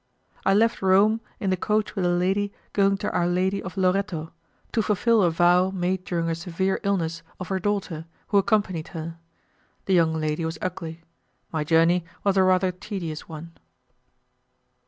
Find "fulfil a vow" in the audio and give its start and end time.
4.81-5.69